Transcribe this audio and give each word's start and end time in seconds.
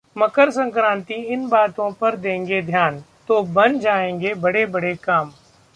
मकर 0.17 0.49
संक्रांतिः 0.51 1.31
इन 1.33 1.47
बातों 1.49 1.91
पर 1.91 2.15
देंगे 2.15 2.61
ध्यान, 2.61 3.03
तो 3.27 3.41
बन 3.43 3.79
जाएंगे 3.79 4.33
बड़े-बड़े 4.33 4.95
काम 4.95 5.31